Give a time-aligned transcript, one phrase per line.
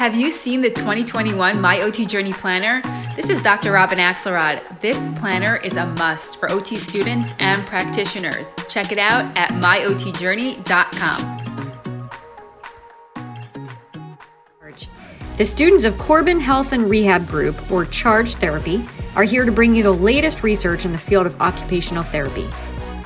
[0.00, 2.80] Have you seen the 2021 My OT Journey Planner?
[3.16, 3.72] This is Dr.
[3.72, 4.80] Robin Axelrod.
[4.80, 8.50] This planner is a must for OT students and practitioners.
[8.66, 11.36] Check it out at myotjourney.com.
[15.36, 18.82] The students of Corbin Health and Rehab Group, or Charge Therapy,
[19.16, 22.48] are here to bring you the latest research in the field of occupational therapy.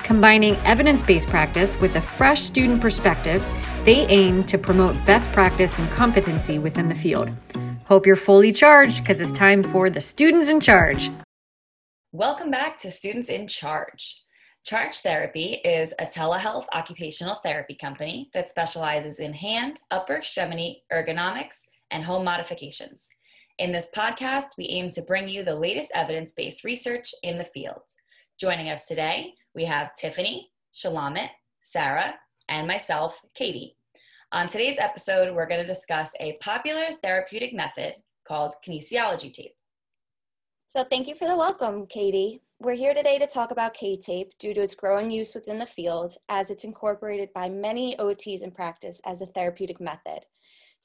[0.04, 3.42] Combining evidence based practice with a fresh student perspective,
[3.84, 7.30] they aim to promote best practice and competency within the field.
[7.86, 11.10] Hope you're fully charged because it's time for the Students in Charge.
[12.12, 14.22] Welcome back to Students in Charge.
[14.62, 21.62] Charge Therapy is a telehealth occupational therapy company that specializes in hand, upper extremity, ergonomics,
[21.90, 23.08] and home modifications.
[23.56, 27.44] In this podcast, we aim to bring you the latest evidence based research in the
[27.44, 27.80] field.
[28.36, 31.28] Joining us today, we have Tiffany, Shalamit,
[31.60, 32.16] Sarah,
[32.48, 33.76] and myself, Katie.
[34.32, 37.94] On today's episode, we're going to discuss a popular therapeutic method
[38.26, 39.54] called kinesiology tape.
[40.66, 42.40] So, thank you for the welcome, Katie.
[42.58, 45.66] We're here today to talk about K tape due to its growing use within the
[45.66, 50.26] field as it's incorporated by many OTs in practice as a therapeutic method.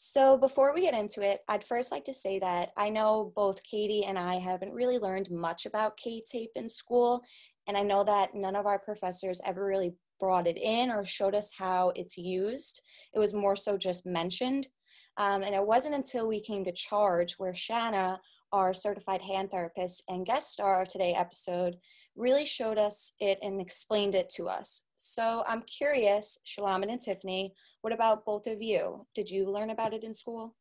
[0.01, 3.61] So, before we get into it, I'd first like to say that I know both
[3.63, 7.21] Katie and I haven't really learned much about K tape in school,
[7.67, 11.35] and I know that none of our professors ever really brought it in or showed
[11.35, 12.81] us how it's used.
[13.13, 14.69] It was more so just mentioned.
[15.17, 20.03] Um, and it wasn't until we came to charge where Shanna, our certified hand therapist
[20.07, 21.77] and guest star of today's episode,
[22.15, 24.83] really showed us it and explained it to us.
[24.97, 29.05] So I'm curious, Shalaman and Tiffany, what about both of you?
[29.15, 30.55] Did you learn about it in school?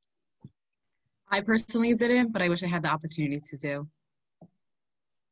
[1.30, 3.88] I personally didn't, but I wish I had the opportunity to do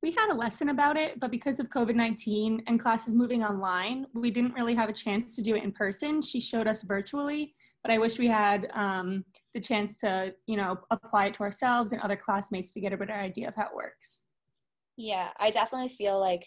[0.06, 4.06] we had a lesson about it, but because of COVID 19 and classes moving online,
[4.14, 6.22] we didn't really have a chance to do it in person.
[6.22, 10.78] She showed us virtually, but I wish we had um, the chance to, you know,
[10.92, 13.74] apply it to ourselves and other classmates to get a better idea of how it
[13.74, 14.26] works.
[14.96, 16.46] Yeah, I definitely feel like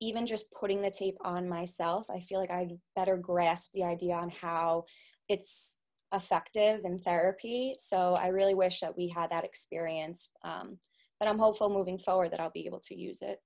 [0.00, 4.14] even just putting the tape on myself, I feel like I'd better grasp the idea
[4.14, 4.84] on how
[5.28, 5.78] it's
[6.14, 7.74] effective in therapy.
[7.76, 10.28] So I really wish that we had that experience.
[10.44, 10.78] Um,
[11.20, 13.38] but I'm hopeful moving forward that I'll be able to use it.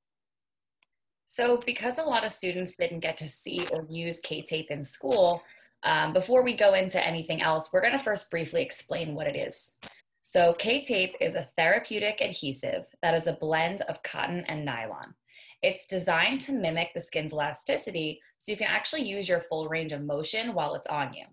[1.27, 4.85] So, because a lot of students didn't get to see or use K tape in
[4.85, 5.43] school,
[5.83, 9.37] um, before we go into anything else, we're going to first briefly explain what it
[9.37, 9.73] is.
[10.21, 15.15] So, K tape is a therapeutic adhesive that is a blend of cotton and nylon.
[15.63, 19.93] It's designed to mimic the skin's elasticity so you can actually use your full range
[19.93, 21.25] of motion while it's on you.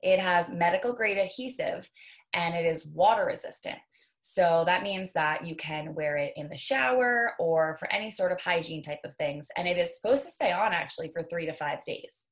[0.00, 1.88] It has medical grade adhesive
[2.32, 3.78] and it is water resistant.
[4.24, 8.30] So that means that you can wear it in the shower or for any sort
[8.30, 9.48] of hygiene type of things.
[9.56, 12.28] And it is supposed to stay on actually for three to five days.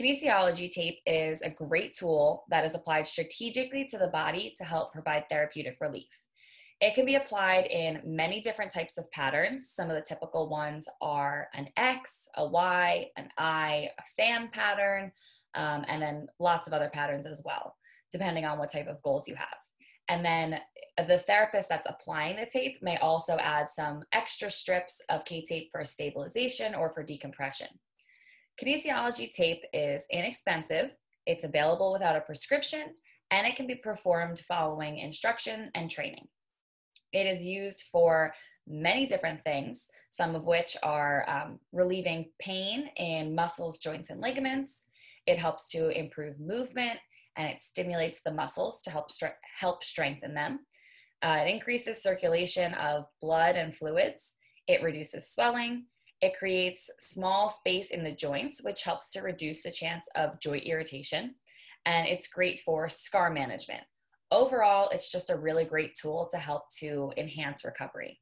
[0.00, 4.92] Kinesiology tape is a great tool that is applied strategically to the body to help
[4.92, 6.06] provide therapeutic relief.
[6.80, 9.68] It can be applied in many different types of patterns.
[9.68, 15.10] Some of the typical ones are an X, a Y, an I, a fan pattern,
[15.56, 17.74] um, and then lots of other patterns as well,
[18.12, 19.48] depending on what type of goals you have.
[20.08, 20.60] And then
[21.06, 25.68] the therapist that's applying the tape may also add some extra strips of K tape
[25.70, 27.68] for stabilization or for decompression.
[28.60, 30.90] Kinesiology tape is inexpensive,
[31.26, 32.94] it's available without a prescription,
[33.30, 36.26] and it can be performed following instruction and training.
[37.12, 38.34] It is used for
[38.66, 44.84] many different things, some of which are um, relieving pain in muscles, joints, and ligaments.
[45.26, 46.98] It helps to improve movement
[47.38, 49.10] and it stimulates the muscles to help,
[49.58, 50.58] help strengthen them.
[51.22, 54.34] Uh, it increases circulation of blood and fluids.
[54.66, 55.86] It reduces swelling.
[56.20, 60.64] It creates small space in the joints, which helps to reduce the chance of joint
[60.64, 61.36] irritation.
[61.86, 63.82] And it's great for scar management.
[64.32, 68.20] Overall, it's just a really great tool to help to enhance recovery.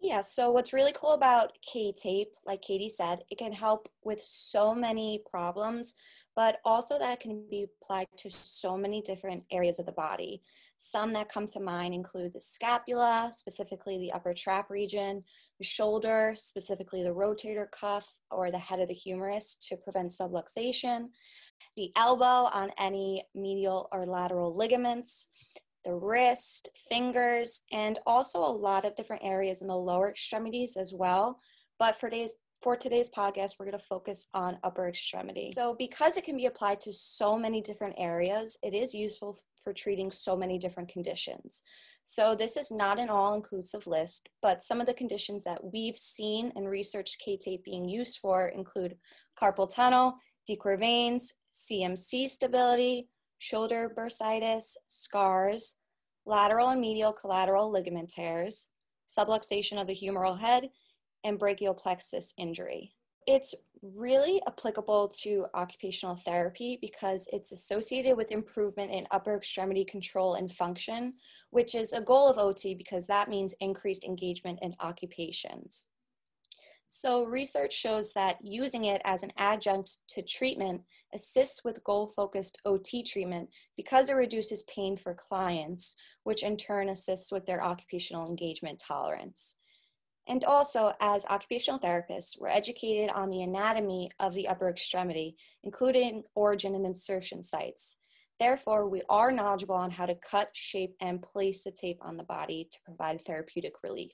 [0.00, 4.18] Yeah, so what's really cool about K tape, like Katie said, it can help with
[4.20, 5.94] so many problems
[6.36, 10.42] but also that can be applied to so many different areas of the body.
[10.78, 15.22] Some that come to mind include the scapula, specifically the upper trap region,
[15.58, 21.08] the shoulder, specifically the rotator cuff or the head of the humerus to prevent subluxation,
[21.76, 25.28] the elbow on any medial or lateral ligaments,
[25.84, 30.94] the wrist, fingers, and also a lot of different areas in the lower extremities as
[30.94, 31.38] well.
[31.78, 35.52] But for today's for today's podcast, we're going to focus on upper extremity.
[35.54, 39.72] So, because it can be applied to so many different areas, it is useful for
[39.72, 41.62] treating so many different conditions.
[42.04, 45.96] So, this is not an all inclusive list, but some of the conditions that we've
[45.96, 48.96] seen and researched K tape being used for include
[49.40, 50.14] carpal tunnel,
[50.46, 53.08] De Quervain's, CMC stability,
[53.38, 55.76] shoulder bursitis, scars,
[56.26, 58.66] lateral and medial collateral ligament tears,
[59.08, 60.68] subluxation of the humeral head,
[61.24, 62.94] and brachial plexus injury.
[63.26, 70.34] It's really applicable to occupational therapy because it's associated with improvement in upper extremity control
[70.34, 71.14] and function,
[71.50, 75.86] which is a goal of OT because that means increased engagement in occupations.
[76.92, 80.82] So research shows that using it as an adjunct to treatment
[81.14, 85.94] assists with goal-focused OT treatment because it reduces pain for clients,
[86.24, 89.54] which in turn assists with their occupational engagement tolerance.
[90.28, 96.22] And also, as occupational therapists, we're educated on the anatomy of the upper extremity, including
[96.34, 97.96] origin and insertion sites.
[98.38, 102.24] Therefore, we are knowledgeable on how to cut, shape, and place the tape on the
[102.24, 104.12] body to provide therapeutic relief.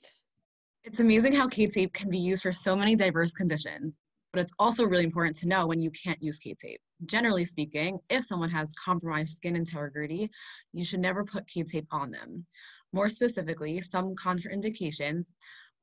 [0.83, 4.01] It's amazing how K-tape can be used for so many diverse conditions,
[4.33, 6.79] but it's also really important to know when you can't use K-tape.
[7.05, 10.29] Generally speaking, if someone has compromised skin integrity,
[10.73, 12.45] you should never put K-tape on them.
[12.93, 15.31] More specifically, some contraindications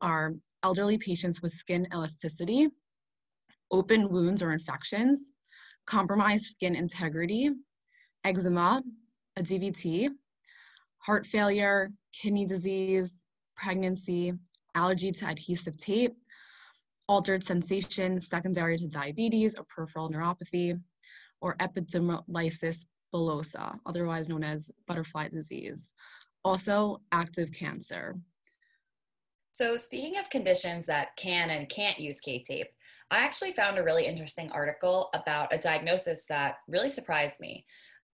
[0.00, 2.69] are elderly patients with skin elasticity,
[3.70, 5.32] open wounds or infections,
[5.87, 7.50] compromised skin integrity,
[8.25, 8.82] eczema,
[9.37, 10.08] a DVT,
[10.99, 13.26] heart failure, kidney disease,
[13.56, 14.32] pregnancy,
[14.75, 16.17] allergy to adhesive tape,
[17.08, 20.81] altered sensation secondary to diabetes or peripheral neuropathy,
[21.41, 25.93] or epidermolysis bullosa, otherwise known as butterfly disease.
[26.44, 28.17] Also, active cancer.
[29.55, 32.67] So, speaking of conditions that can and can't use K tape,
[33.12, 37.65] I actually found a really interesting article about a diagnosis that really surprised me.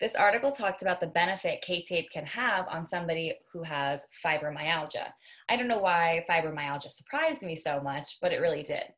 [0.00, 5.06] This article talked about the benefit K tape can have on somebody who has fibromyalgia.
[5.48, 8.92] I don't know why fibromyalgia surprised me so much, but it really did.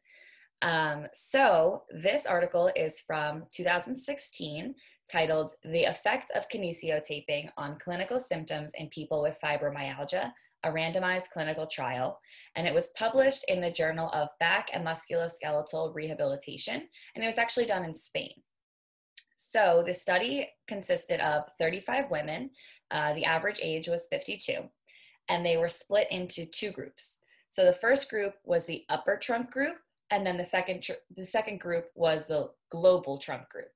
[0.63, 4.75] Um, so, this article is from 2016
[5.09, 10.33] titled The Effect of Kinesiotaping on Clinical Symptoms in People with Fibromyalgia
[10.65, 12.19] a randomized clinical trial,
[12.57, 16.83] and it was published in the Journal of Back and Musculoskeletal Rehabilitation,
[17.15, 18.33] and it was actually done in Spain.
[19.37, 22.51] So the study consisted of 35 women.
[22.91, 24.69] Uh, the average age was 52,
[25.29, 27.19] and they were split into two groups.
[27.49, 29.77] So the first group was the upper trunk group,
[30.11, 33.71] and then the second tr- the second group was the global trunk group.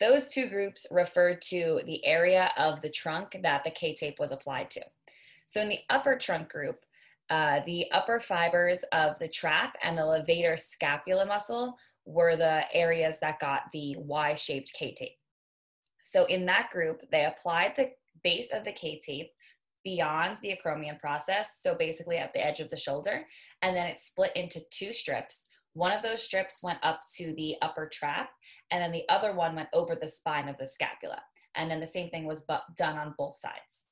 [0.00, 4.32] Those two groups referred to the area of the trunk that the K tape was
[4.32, 4.80] applied to.
[5.50, 6.78] So in the upper trunk group,
[7.28, 13.18] uh, the upper fibers of the trap and the levator scapula muscle were the areas
[13.18, 15.18] that got the Y-shaped K-tape.
[16.02, 17.90] So in that group, they applied the
[18.22, 19.32] base of the K-tape
[19.82, 23.26] beyond the acromion process, so basically at the edge of the shoulder,
[23.60, 25.46] and then it split into two strips.
[25.72, 28.30] One of those strips went up to the upper trap,
[28.70, 31.20] and then the other one went over the spine of the scapula.
[31.56, 32.44] And then the same thing was
[32.76, 33.86] done on both sides.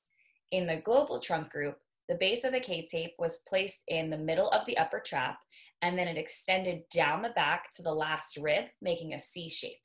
[0.51, 1.77] In the global trunk group,
[2.09, 5.39] the base of the K-tape was placed in the middle of the upper trap,
[5.83, 9.77] and then it extended down the back to the last rib, making a C shape.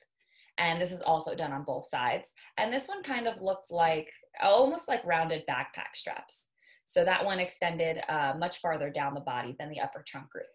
[0.56, 2.32] And this was also done on both sides.
[2.56, 4.08] And this one kind of looked like
[4.42, 6.48] almost like rounded backpack straps.
[6.86, 10.46] So that one extended uh, much farther down the body than the upper trunk group.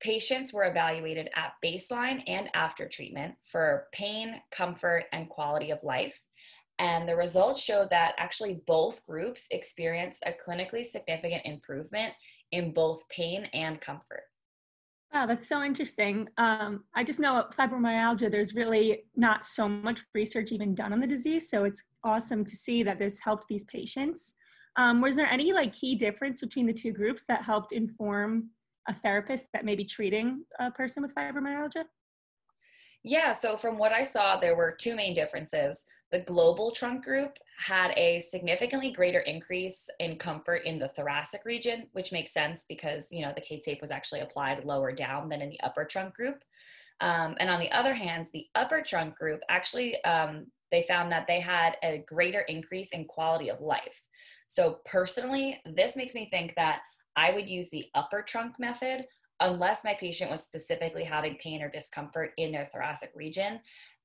[0.00, 6.20] Patients were evaluated at baseline and after treatment for pain, comfort, and quality of life.
[6.80, 12.14] And the results showed that actually both groups experienced a clinically significant improvement
[12.52, 14.22] in both pain and comfort.
[15.12, 16.28] Wow, that's so interesting.
[16.38, 21.06] Um, I just know fibromyalgia, there's really not so much research even done on the
[21.06, 21.50] disease.
[21.50, 24.34] So it's awesome to see that this helped these patients.
[24.76, 28.50] Um, was there any like key difference between the two groups that helped inform
[28.88, 31.84] a therapist that may be treating a person with fibromyalgia?
[33.02, 35.84] Yeah, so from what I saw, there were two main differences.
[36.12, 41.86] The global trunk group had a significantly greater increase in comfort in the thoracic region,
[41.92, 45.50] which makes sense because you know the K-tape was actually applied lower down than in
[45.50, 46.42] the upper trunk group.
[47.00, 51.26] Um, and on the other hand, the upper trunk group actually um, they found that
[51.26, 54.02] they had a greater increase in quality of life.
[54.48, 56.80] So personally, this makes me think that
[57.16, 59.04] I would use the upper trunk method
[59.40, 63.60] unless my patient was specifically having pain or discomfort in their thoracic region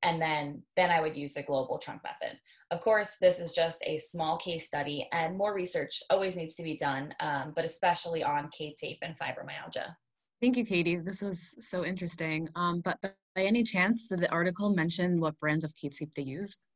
[0.05, 2.37] and then then i would use the global trunk method.
[2.71, 6.63] Of course this is just a small case study and more research always needs to
[6.63, 9.95] be done um, but especially on k-tape and fibromyalgia.
[10.41, 10.97] Thank you katie.
[10.97, 12.49] This was so interesting.
[12.55, 16.67] Um, but by any chance did the article mention what brands of k-tape they used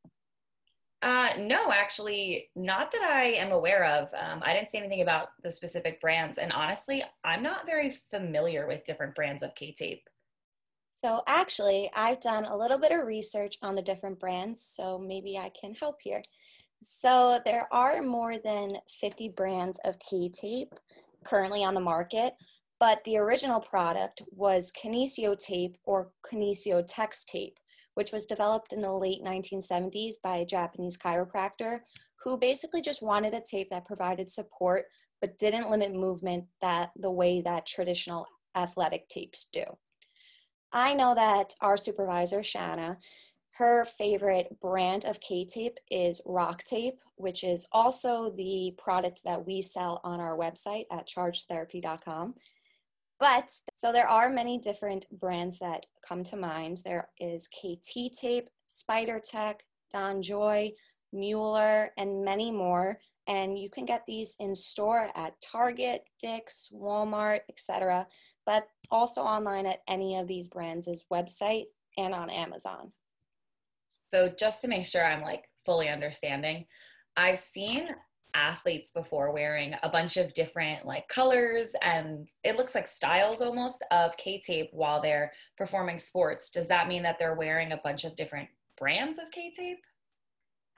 [1.01, 4.13] uh, no, actually, not that I am aware of.
[4.13, 8.67] Um, I didn't say anything about the specific brands, and honestly, I'm not very familiar
[8.67, 10.09] with different brands of K tape.
[11.01, 15.37] So actually, I've done a little bit of research on the different brands, so maybe
[15.37, 16.21] I can help here.
[16.83, 20.73] So there are more than 50 brands of K-tape
[21.23, 22.33] currently on the market,
[22.81, 27.57] but the original product was Kinesio tape or Kinesio Tex tape,
[27.93, 31.79] which was developed in the late 1970s by a Japanese chiropractor
[32.25, 34.83] who basically just wanted a tape that provided support
[35.21, 39.63] but didn't limit movement that the way that traditional athletic tapes do.
[40.71, 42.97] I know that our supervisor, Shanna,
[43.59, 49.45] her favorite brand of K tape is Rock Tape, which is also the product that
[49.45, 52.35] we sell on our website at chargetherapy.com.
[53.19, 56.81] But so there are many different brands that come to mind.
[56.85, 60.71] There is KT Tape, Spider Tech, DonJoy,
[61.11, 62.99] Mueller, and many more.
[63.27, 68.07] And you can get these in store at Target, Dick's, Walmart, etc.,
[68.45, 71.65] but also online at any of these brands' website
[71.97, 72.91] and on Amazon.
[74.11, 76.65] So just to make sure I'm like fully understanding,
[77.15, 77.89] I've seen
[78.33, 83.83] athletes before wearing a bunch of different like colors and it looks like styles almost
[83.91, 86.51] of K-tape while they're performing sports.
[86.51, 89.83] Does that mean that they're wearing a bunch of different brands of K-tape?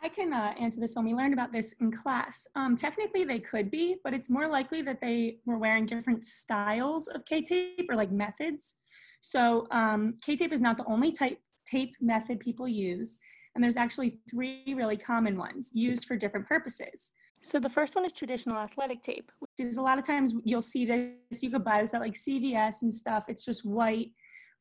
[0.03, 1.05] I can uh, answer this one.
[1.05, 2.47] We learned about this in class.
[2.55, 7.07] Um, technically, they could be, but it's more likely that they were wearing different styles
[7.07, 8.77] of K-tape or like methods.
[9.21, 13.19] So um, K-tape is not the only type tape method people use,
[13.53, 17.11] and there's actually three really common ones used for different purposes.
[17.43, 20.61] So the first one is traditional athletic tape, which is a lot of times you'll
[20.61, 21.43] see this.
[21.43, 23.25] You could buy this at like CVS and stuff.
[23.27, 24.11] It's just white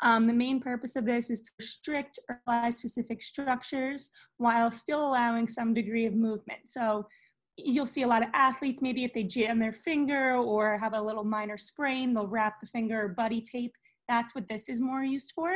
[0.02, 5.06] um, the main purpose of this is to restrict or apply specific structures while still
[5.06, 6.60] allowing some degree of movement.
[6.66, 7.06] So
[7.56, 11.00] you'll see a lot of athletes, maybe if they jam their finger or have a
[11.00, 13.74] little minor sprain, they'll wrap the finger or buddy tape.
[14.08, 15.52] That's what this is more used for.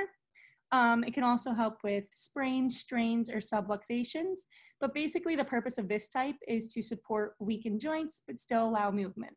[0.72, 4.40] Um, it can also help with sprains, strains, or subluxations.
[4.80, 8.90] But basically, the purpose of this type is to support weakened joints but still allow
[8.90, 9.34] movement.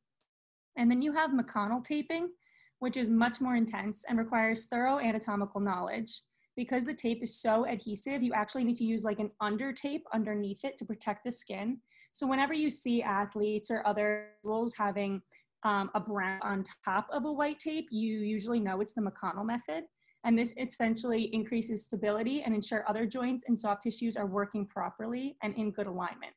[0.78, 2.30] And then you have McConnell taping,
[2.80, 6.22] which is much more intense and requires thorough anatomical knowledge.
[6.56, 10.04] Because the tape is so adhesive, you actually need to use like an under tape
[10.14, 11.80] underneath it to protect the skin.
[12.14, 15.22] So whenever you see athletes or other rules having
[15.64, 19.46] um, a brown on top of a white tape, you usually know it's the McConnell
[19.46, 19.84] method.
[20.24, 25.38] And this essentially increases stability and ensure other joints and soft tissues are working properly
[25.44, 26.34] and in good alignment.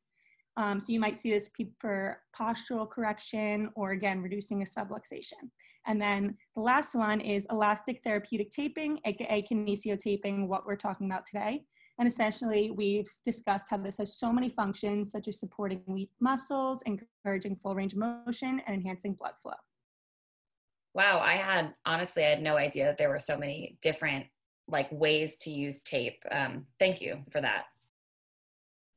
[0.56, 5.48] Um, so you might see this for postural correction or again, reducing a subluxation.
[5.86, 11.06] And then the last one is elastic therapeutic taping, aka kinesio taping, what we're talking
[11.06, 11.64] about today.
[11.98, 16.82] And essentially, we've discussed how this has so many functions, such as supporting weak muscles,
[16.86, 19.52] encouraging full range of motion, and enhancing blood flow.
[20.94, 24.26] Wow, I had honestly, I had no idea that there were so many different
[24.68, 26.22] like ways to use tape.
[26.30, 27.64] Um, thank you for that.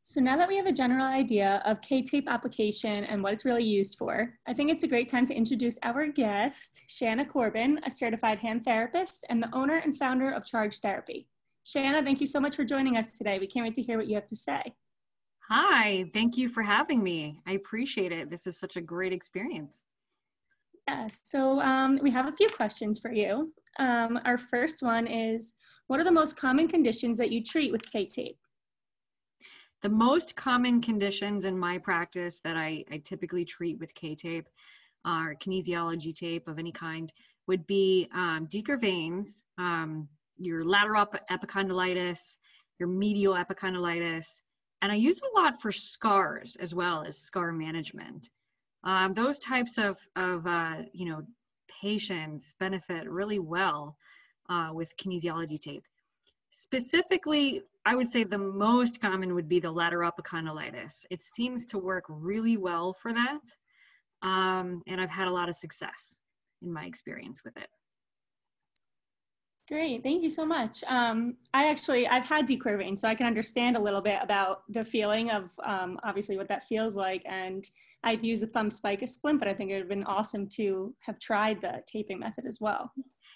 [0.06, 3.64] So now that we have a general idea of K-tape application and what it's really
[3.64, 7.90] used for, I think it's a great time to introduce our guest, Shanna Corbin, a
[7.90, 11.30] certified hand therapist and the owner and founder of Charge Therapy.
[11.64, 13.40] Shanna, thank you so much for joining us today.
[13.40, 14.74] We can't wait to hear what you have to say.
[15.50, 17.40] Hi, thank you for having me.
[17.48, 18.30] I appreciate it.
[18.30, 19.84] This is such a great experience.
[20.86, 23.54] Yeah, so um, we have a few questions for you.
[23.80, 25.54] Um, our first one is,
[25.88, 28.38] what are the most common conditions that you treat with K-tape?
[29.84, 34.48] The most common conditions in my practice that I, I typically treat with K-tape
[35.06, 37.12] or kinesiology tape of any kind
[37.48, 38.48] would be um,
[38.80, 42.38] veins, um, your lateral epicondylitis,
[42.80, 44.26] your medial epicondylitis,
[44.82, 48.30] and I use a lot for scars as well as scar management.
[48.86, 51.24] Um, those types of, of uh, you know,
[51.82, 53.98] patients benefit really well
[54.50, 55.84] uh, with kinesiology tape.
[56.56, 61.04] Specifically, I would say the most common would be the lateral epicondylitis.
[61.10, 63.42] It seems to work really well for that.
[64.22, 66.16] Um, and I've had a lot of success
[66.62, 67.68] in my experience with it.
[69.68, 70.84] Great, thank you so much.
[70.88, 74.62] Um, I actually, I've had de Quervain's, so I can understand a little bit about
[74.70, 77.24] the feeling of um, obviously what that feels like.
[77.26, 77.68] And
[78.04, 80.94] I've used the thumb spica splint, but I think it would have been awesome to
[81.00, 82.92] have tried the taping method as well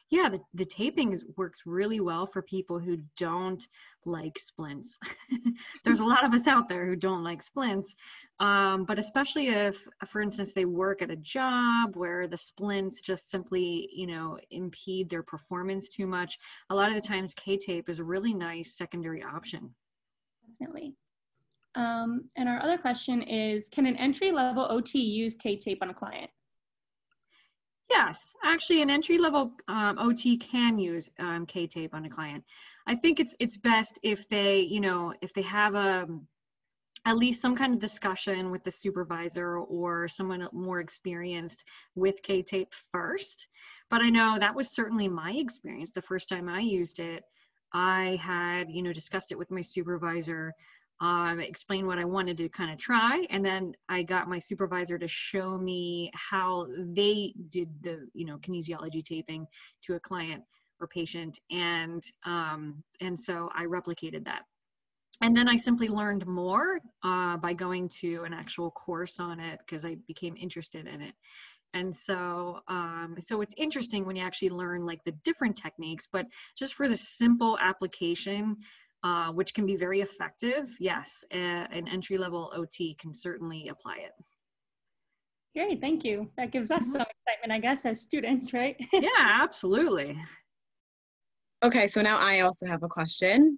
[0.10, 3.68] yeah the, the taping is, works really well for people who don't
[4.06, 4.98] like splints.
[5.84, 7.96] There's a lot of us out there who don't like splints
[8.40, 13.30] um, but especially if for instance they work at a job where the splints just
[13.30, 18.00] simply you know impede their performance too much a lot of the times k-tape is
[18.00, 19.74] a really nice secondary option.
[20.60, 20.94] Definitely.
[21.76, 25.94] Um, and our other question is can an entry level ot use k-tape on a
[25.94, 26.32] client
[27.90, 32.44] Yes, actually, an entry level um, OT can use um, K tape on a client.
[32.86, 36.28] I think it's it's best if they, you know, if they have a um,
[37.06, 41.64] at least some kind of discussion with the supervisor or someone more experienced
[41.96, 43.48] with K tape first.
[43.90, 47.24] But I know that was certainly my experience the first time I used it.
[47.74, 50.54] I had, you know, discussed it with my supervisor
[51.00, 53.26] um, explain what I wanted to kind of try.
[53.30, 58.38] And then I got my supervisor to show me how they did the, you know,
[58.38, 59.48] kinesiology taping
[59.84, 60.44] to a client
[60.80, 61.40] or patient.
[61.52, 64.42] And, um, and so I replicated that.
[65.22, 69.60] And then I simply learned more uh, by going to an actual course on it
[69.60, 71.14] because I became interested in it.
[71.74, 76.26] And so, um, so it's interesting when you actually learn like the different techniques, but
[76.58, 78.58] just for the simple application,
[79.04, 83.98] uh, which can be very effective, yes, a, an entry level OT can certainly apply
[83.98, 84.12] it.
[85.56, 86.30] Great, thank you.
[86.38, 86.92] That gives us mm-hmm.
[86.92, 88.76] some excitement, I guess, as students, right?
[88.94, 90.18] yeah, absolutely.
[91.64, 93.58] Okay, so now I also have a question.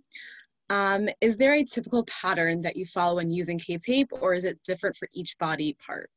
[0.70, 4.60] Um, is there a typical pattern that you follow when using K-tape or is it
[4.64, 6.10] different for each body part?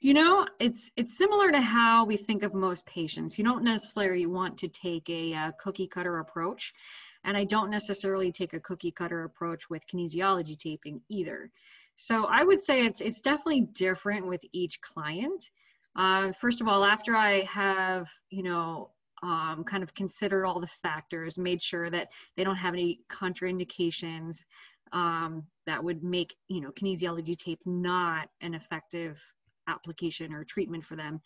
[0.00, 3.38] You know, it's it's similar to how we think of most patients.
[3.38, 6.74] You don't necessarily want to take a, a uh, cookie cutter approach.
[7.24, 11.50] And I don't necessarily take a cookie cutter approach with kinesiology taping either.
[11.96, 15.50] So I would say it's, it's definitely different with each client.
[15.96, 18.90] Uh, first of all, after I have, you know,
[19.22, 24.44] um, kind of considered all the factors, made sure that they don't have any contraindications
[24.92, 29.22] um, that would make, you know, kinesiology tape not an effective
[29.66, 31.20] application or treatment for them.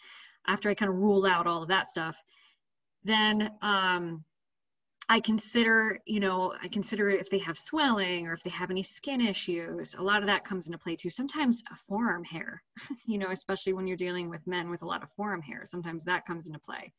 [0.46, 2.16] After I kind of rule out all of that stuff,
[3.04, 4.24] then um,
[5.10, 8.82] I consider, you know, I consider if they have swelling or if they have any
[8.82, 9.94] skin issues.
[9.94, 11.08] A lot of that comes into play too.
[11.08, 12.62] Sometimes a forearm hair,
[13.06, 16.04] you know, especially when you're dealing with men with a lot of forearm hair, sometimes
[16.04, 16.92] that comes into play.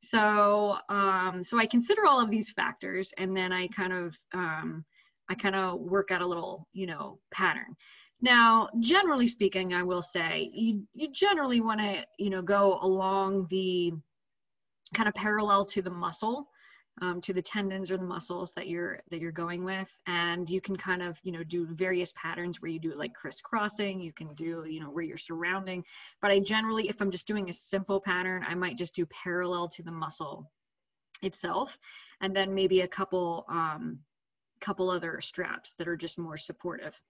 [0.00, 4.84] So, um, so I consider all of these factors, and then I kind of, um,
[5.28, 7.76] I kind of work out a little, you know, pattern.
[8.22, 13.46] Now, generally speaking, I will say you you generally want to, you know, go along
[13.50, 13.92] the
[14.94, 16.48] kind of parallel to the muscle
[17.00, 19.90] um, to the tendons or the muscles that you're that you're going with.
[20.06, 24.00] And you can kind of you know do various patterns where you do like crisscrossing.
[24.00, 25.84] You can do you know where you're surrounding.
[26.20, 29.68] But i generally if i'm just doing a simple pattern i might just do parallel
[29.68, 30.50] to the muscle
[31.22, 31.78] itself.
[32.20, 33.98] And then maybe a couple um
[34.60, 37.00] couple other straps that are just more supportive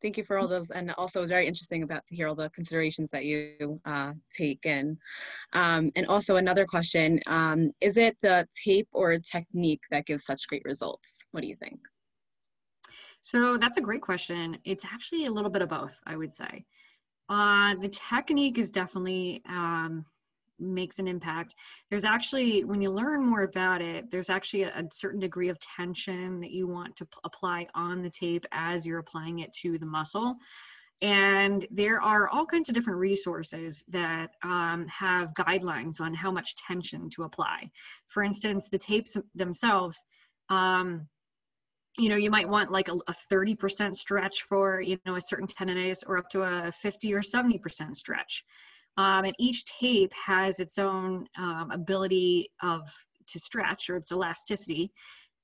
[0.00, 2.36] Thank you for all those, and also it was very interesting about to hear all
[2.36, 4.96] the considerations that you uh, take in.
[5.54, 10.46] Um, and also another question: um, Is it the tape or technique that gives such
[10.46, 11.24] great results?
[11.32, 11.80] What do you think?
[13.22, 14.58] So that's a great question.
[14.64, 16.64] It's actually a little bit of both, I would say.
[17.28, 20.04] Uh, the technique is definitely um,
[20.58, 21.54] makes an impact.
[21.90, 25.58] There's actually, when you learn more about it, there's actually a, a certain degree of
[25.60, 29.78] tension that you want to p- apply on the tape as you're applying it to
[29.78, 30.36] the muscle.
[31.00, 36.56] And there are all kinds of different resources that um, have guidelines on how much
[36.56, 37.70] tension to apply.
[38.08, 40.02] For instance, the tapes themselves,
[40.48, 41.06] um,
[41.98, 45.46] you know, you might want like a, a 30% stretch for, you know, a certain
[45.46, 48.44] tendonitis or up to a 50 or 70% stretch.
[48.98, 52.82] Um, and each tape has its own um, ability of
[53.28, 54.90] to stretch or its elasticity.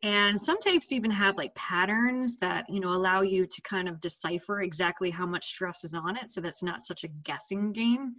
[0.03, 4.01] And some tapes even have like patterns that you know allow you to kind of
[4.01, 8.17] decipher exactly how much stress is on it, so that's not such a guessing game.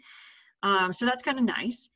[0.63, 1.89] Um, so that's kind of nice.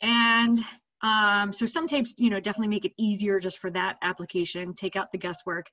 [0.00, 0.58] And
[1.02, 4.96] um, so some tapes, you know, definitely make it easier just for that application, take
[4.96, 5.66] out the guesswork.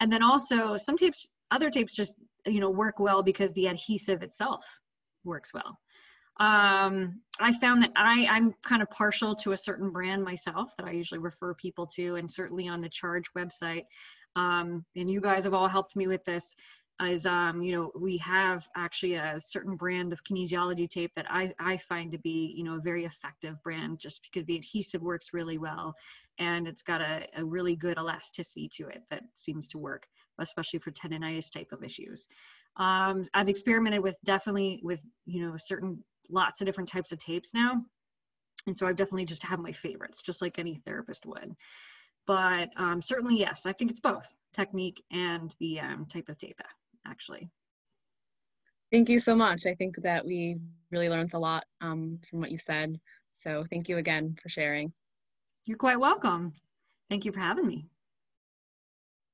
[0.00, 2.14] And then also some tapes, other tapes just,
[2.46, 4.64] you know, work well because the adhesive itself
[5.24, 5.76] works well
[6.38, 10.86] um, I found that I, I'm kind of partial to a certain brand myself that
[10.86, 13.84] I usually refer people to, and certainly on the Charge website.
[14.36, 16.54] Um, and you guys have all helped me with this.
[17.00, 21.54] Is um, you know we have actually a certain brand of kinesiology tape that I,
[21.60, 25.28] I find to be you know a very effective brand just because the adhesive works
[25.32, 25.94] really well
[26.40, 30.78] and it's got a, a really good elasticity to it that seems to work especially
[30.78, 32.26] for tendonitis type of issues
[32.78, 37.52] um, I've experimented with definitely with you know certain lots of different types of tapes
[37.54, 37.82] now.
[38.66, 41.54] And so I've definitely just have my favorites, just like any therapist would.
[42.26, 46.60] But um, certainly, yes, I think it's both technique and the um, type of tape,
[47.06, 47.48] actually.
[48.92, 49.64] Thank you so much.
[49.66, 50.58] I think that we
[50.90, 53.00] really learned a lot um, from what you said.
[53.30, 54.92] So thank you again for sharing.
[55.64, 56.52] You're quite welcome.
[57.08, 57.86] Thank you for having me.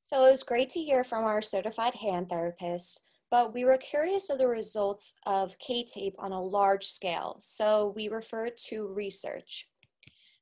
[0.07, 3.01] So it was great to hear from our certified hand therapist
[3.35, 8.07] but we were curious of the results of K-tape on a large scale, so we
[8.07, 9.67] referred to research.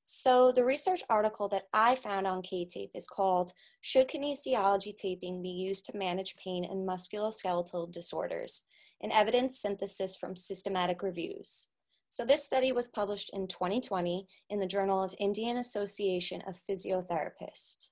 [0.05, 5.48] So the research article that I found on K-tape is called Should Kinesiology Taping Be
[5.48, 8.64] Used to Manage Pain in Musculoskeletal Disorders?
[9.01, 11.68] An Evidence Synthesis from Systematic Reviews.
[12.11, 17.88] So this study was published in 2020 in the Journal of Indian Association of Physiotherapists.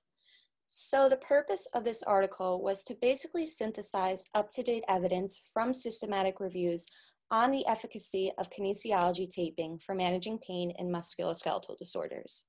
[0.73, 6.85] So the purpose of this article was to basically synthesize up-to-date evidence from systematic reviews
[7.29, 12.45] on the efficacy of kinesiology taping for managing pain in musculoskeletal disorders.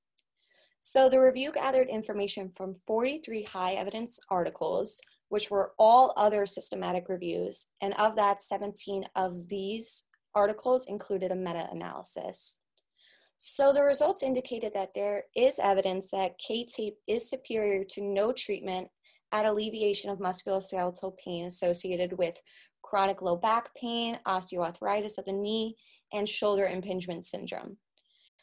[0.80, 7.08] So the review gathered information from 43 high evidence articles, which were all other systematic
[7.08, 12.60] reviews, and of that, 17 of these articles included a meta-analysis.
[13.44, 18.88] So the results indicated that there is evidence that K-tape is superior to no treatment
[19.32, 22.40] at alleviation of musculoskeletal pain associated with
[22.82, 25.74] chronic low back pain, osteoarthritis of the knee,
[26.12, 27.78] and shoulder impingement syndrome.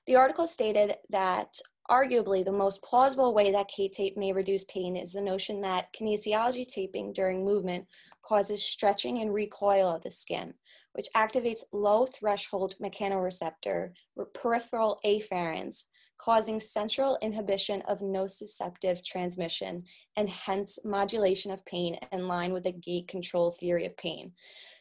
[0.06, 1.58] The article stated that
[1.90, 6.68] arguably the most plausible way that K-tape may reduce pain is the notion that kinesiology
[6.68, 7.86] taping during movement
[8.22, 10.56] causes stretching and recoil of the skin,
[10.94, 13.92] which activates low threshold mechanoreceptor
[14.34, 15.84] peripheral afferents,
[16.20, 19.84] causing central inhibition of nociceptive transmission
[20.18, 24.34] and hence modulation of pain in line with the gate control theory of pain.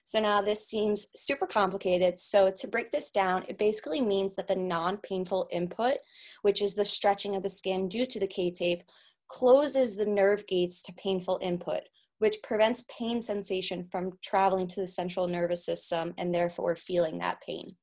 [0.05, 2.19] So now this seems super complicated.
[2.19, 5.99] So to break this down, it basically means that the non-painful input,
[6.41, 8.83] which is the stretching of the skin due to the K-tape,
[9.29, 11.83] closes the nerve gates to painful input,
[12.19, 17.41] which prevents pain sensation from traveling to the central nervous system and therefore feeling that
[17.41, 17.77] pain.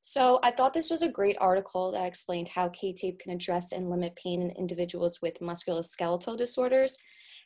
[0.00, 3.90] So I thought this was a great article that explained how K-tape can address and
[3.90, 6.96] limit pain in individuals with musculoskeletal disorders.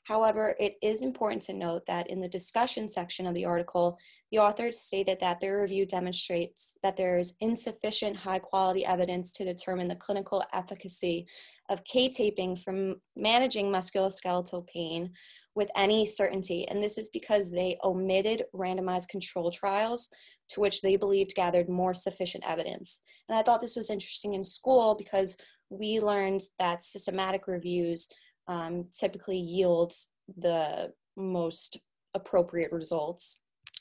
[0.05, 3.99] However, it is important to note that in the discussion section of the article,
[4.33, 9.45] the authors stated that their review demonstrates that there is insufficient high quality evidence to
[9.45, 11.27] determine the clinical efficacy
[11.69, 15.13] of K-taping from managing musculoskeletal pain
[15.55, 16.67] with any certainty.
[16.69, 20.09] And this is because they omitted randomized control trials
[20.51, 23.01] to which they believed gathered more sufficient evidence.
[23.29, 25.37] And I thought this was interesting in school because
[25.71, 28.09] we learned that systematic reviews
[28.49, 29.93] um, typically yield
[30.37, 31.79] the most
[32.15, 33.39] appropriate results.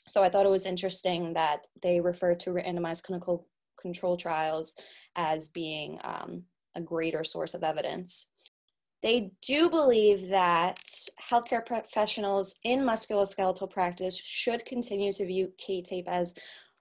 [0.08, 3.46] So I thought it was interesting that they referred to randomized clinical
[3.80, 4.74] control trials
[5.16, 8.26] as being um, a greater source of evidence.
[9.02, 10.78] They do believe that
[11.30, 16.34] healthcare professionals in musculoskeletal practice should continue to view K-tape as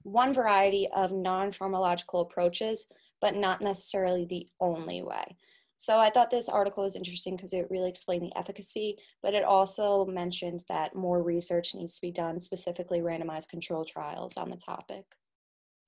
[0.03, 2.85] one variety of non-pharmacological approaches,
[3.21, 5.35] but not necessarily the only way.
[5.77, 9.43] So I thought this article was interesting because it really explained the efficacy, but it
[9.43, 14.57] also mentioned that more research needs to be done, specifically randomized control trials on the
[14.57, 15.05] topic.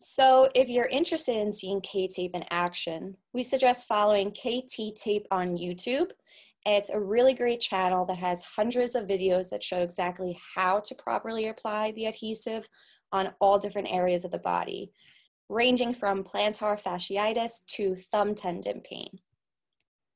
[0.06, 5.58] So if you're interested in seeing K-tape in action, we suggest following KT Tape on
[5.58, 6.10] YouTube.
[6.66, 10.96] It's a really great channel that has hundreds of videos that show exactly how to
[10.96, 12.68] properly apply the adhesive
[13.14, 14.92] on all different areas of the body,
[15.48, 19.20] ranging from plantar fasciitis to thumb tendon pain.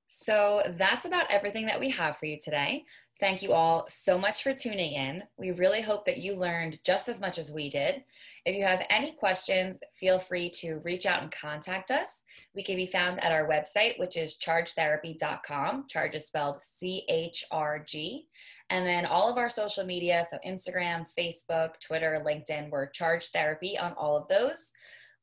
[0.10, 2.84] So that's about everything that we have for you today.
[3.20, 5.24] Thank you all so much for tuning in.
[5.38, 8.04] We really hope that you learned just as much as we did.
[8.46, 12.22] If you have any questions, feel free to reach out and contact us.
[12.54, 15.86] We can be found at our website, which is chargetherapy.com.
[15.88, 18.28] Charge is spelled C H R G.
[18.70, 23.80] And then all of our social media, so Instagram, Facebook, Twitter, LinkedIn, we're Charge Therapy
[23.80, 24.72] on all of those.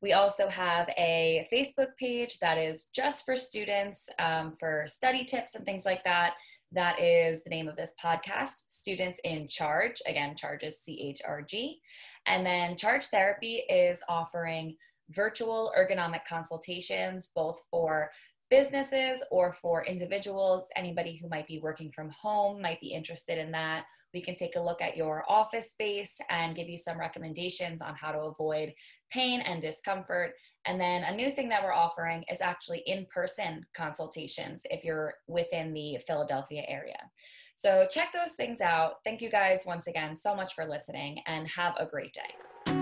[0.01, 5.55] We also have a Facebook page that is just for students um, for study tips
[5.55, 6.33] and things like that.
[6.75, 10.01] That is the name of this podcast, Students in Charge.
[10.05, 11.79] Again, Charge is C H R G.
[12.27, 14.75] And then Charge Therapy is offering
[15.09, 18.11] virtual ergonomic consultations, both for
[18.49, 23.51] businesses or for individuals, anybody who might be working from home might be interested in
[23.51, 23.85] that.
[24.13, 27.95] We can take a look at your office space and give you some recommendations on
[27.95, 28.73] how to avoid
[29.11, 30.33] pain and discomfort.
[30.65, 35.13] And then a new thing that we're offering is actually in person consultations if you're
[35.27, 36.97] within the Philadelphia area.
[37.55, 38.95] So check those things out.
[39.03, 42.74] Thank you guys once again so much for listening and have a great day.